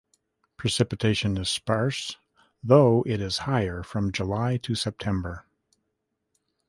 [0.57, 2.17] Precipitation is sparse
[2.63, 5.45] though it is higher from July to September.